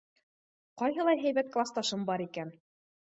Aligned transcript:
Ҡайһылай 0.81 1.21
һәйбәт 1.25 1.53
класташым 1.57 2.09
бар 2.11 2.25
икән! 2.27 2.55